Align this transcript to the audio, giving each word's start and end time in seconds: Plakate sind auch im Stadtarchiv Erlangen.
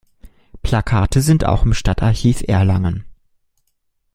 Plakate 0.63 1.21
sind 1.21 1.45
auch 1.45 1.61
im 1.63 1.75
Stadtarchiv 1.75 2.41
Erlangen. 2.47 3.05